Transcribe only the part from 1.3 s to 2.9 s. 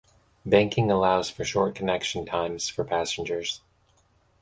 short connection times for